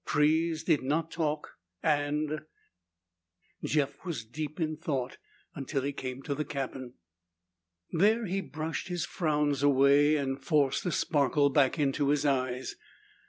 Trees 0.03 0.63
did 0.63 0.81
not 0.81 1.11
talk 1.11 1.59
and 1.83 2.41
Jeff 3.63 4.03
was 4.03 4.25
deep 4.25 4.59
in 4.59 4.75
thought 4.75 5.19
until 5.53 5.83
he 5.83 5.91
came 5.93 6.23
to 6.23 6.33
the 6.33 6.43
cabin. 6.43 6.95
There 7.91 8.25
he 8.25 8.41
brushed 8.41 8.87
his 8.87 9.05
frowns 9.05 9.61
away 9.61 10.15
and 10.15 10.43
forced 10.43 10.87
a 10.87 10.91
sparkle 10.91 11.51
back 11.51 11.77
into 11.77 12.09
his 12.09 12.25
eyes. 12.25 12.77